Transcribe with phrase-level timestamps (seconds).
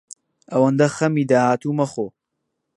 [0.51, 2.07] ئەوەندە خەمی داهاتوو مەخۆ.